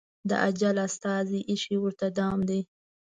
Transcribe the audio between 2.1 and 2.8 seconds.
دام دی